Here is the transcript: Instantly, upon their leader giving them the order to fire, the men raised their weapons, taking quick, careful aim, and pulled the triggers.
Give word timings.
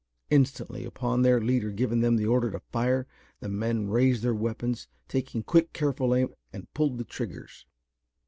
Instantly, 0.31 0.83
upon 0.83 1.21
their 1.21 1.39
leader 1.39 1.69
giving 1.69 1.99
them 2.01 2.15
the 2.15 2.25
order 2.25 2.49
to 2.49 2.59
fire, 2.71 3.05
the 3.39 3.47
men 3.47 3.87
raised 3.87 4.23
their 4.23 4.33
weapons, 4.33 4.87
taking 5.07 5.43
quick, 5.43 5.73
careful 5.73 6.15
aim, 6.15 6.33
and 6.51 6.73
pulled 6.73 6.97
the 6.97 7.03
triggers. 7.03 7.67